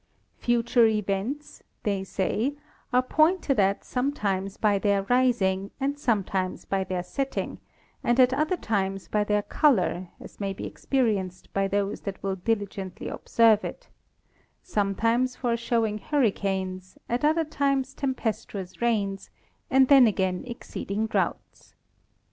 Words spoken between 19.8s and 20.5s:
then again